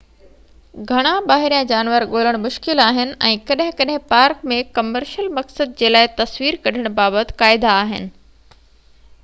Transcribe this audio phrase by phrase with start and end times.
[0.91, 6.11] گهڻا ٻاهريان جانور ڳولڻ مشڪل آهن ۽ ڪڏهن ڪڏهن پارڪ ۾ ڪمرشل مقصد جي لاءِ
[6.23, 8.09] تصوير ڪڍڻ بابت قاعدا آهن